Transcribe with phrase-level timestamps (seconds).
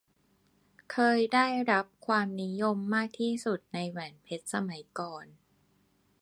[0.91, 5.25] เคยได้รับความนิยมมากที่สุดในแหวนเพชรสมัยก่อน